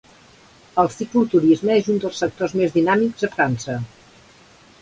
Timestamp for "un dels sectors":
1.97-2.57